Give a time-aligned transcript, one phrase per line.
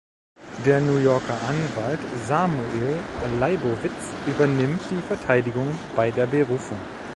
[0.65, 2.97] Der New Yorker Anwalt Samuel
[3.39, 6.79] Leibowitz übernimmt die Verteidigung bei der Berufung.